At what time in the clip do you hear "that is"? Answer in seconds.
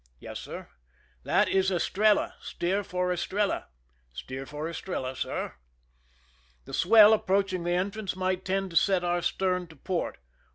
1.25-1.69